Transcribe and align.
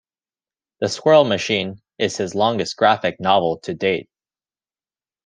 "The 0.79 0.89
Squirrel 0.89 1.25
Machine" 1.25 1.79
is 1.99 2.17
his 2.17 2.33
longest 2.33 2.75
graphic 2.75 3.19
novel 3.19 3.59
to 3.59 3.75
date. 3.75 4.09